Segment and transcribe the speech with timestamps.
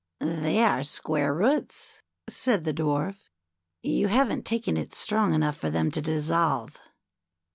[0.19, 3.29] ^^They are square roots/' said the Dwarf.
[3.83, 6.79] You haven't taken it strong enough for them to dissolve."